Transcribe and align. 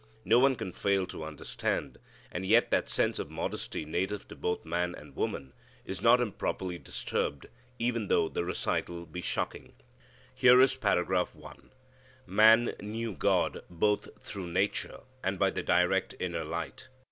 No 0.25 0.39
one 0.39 0.55
can 0.55 0.71
fail 0.71 1.05
to 1.05 1.23
understand, 1.23 1.99
and 2.31 2.43
yet 2.43 2.71
that 2.71 2.89
sense 2.89 3.19
of 3.19 3.29
modesty 3.29 3.85
native 3.85 4.27
to 4.29 4.35
both 4.35 4.65
man 4.65 4.95
and 4.95 5.15
woman 5.15 5.53
is 5.85 6.01
not 6.01 6.19
improperly 6.19 6.79
disturbed, 6.79 7.45
even 7.77 8.07
though 8.07 8.27
the 8.27 8.43
recital 8.43 9.05
be 9.05 9.21
shocking. 9.21 9.73
Here 10.33 10.59
is 10.59 10.75
paragraph 10.75 11.35
one: 11.35 11.69
Man 12.25 12.73
knew 12.81 13.13
God 13.13 13.61
both 13.69 14.07
through 14.19 14.47
nature 14.47 15.01
and 15.23 15.37
by 15.37 15.51
the 15.51 15.61
direct 15.61 16.15
inner 16.19 16.43
light. 16.45 16.87